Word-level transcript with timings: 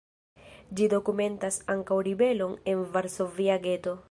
Ĝi 0.79 0.87
dokumentas 0.93 1.61
ankaŭ 1.75 2.01
ribelon 2.09 2.59
en 2.75 2.85
varsovia 2.97 3.63
geto. 3.69 3.99